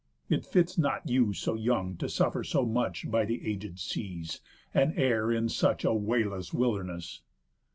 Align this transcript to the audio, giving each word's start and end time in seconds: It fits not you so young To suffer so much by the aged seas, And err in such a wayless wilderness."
It 0.29 0.47
fits 0.47 0.79
not 0.79 1.07
you 1.07 1.31
so 1.31 1.53
young 1.53 1.95
To 1.97 2.09
suffer 2.09 2.43
so 2.43 2.65
much 2.65 3.11
by 3.11 3.23
the 3.23 3.45
aged 3.47 3.77
seas, 3.77 4.41
And 4.73 4.95
err 4.97 5.31
in 5.31 5.47
such 5.47 5.85
a 5.85 5.93
wayless 5.93 6.51
wilderness." 6.51 7.21